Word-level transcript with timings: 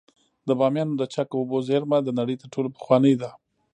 د 0.47 0.49
بامیانو 0.59 0.93
د 0.97 1.03
چک 1.13 1.29
اوبو 1.37 1.57
زیرمه 1.67 1.97
د 2.03 2.09
نړۍ 2.19 2.35
تر 2.41 2.47
ټولو 2.53 2.69
پخوانۍ 2.75 3.13
ده 3.21 3.29